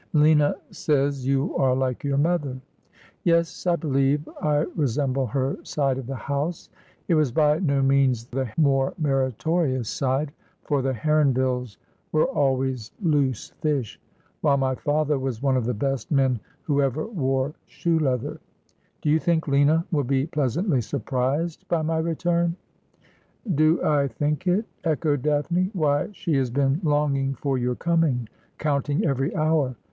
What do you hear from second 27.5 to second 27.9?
your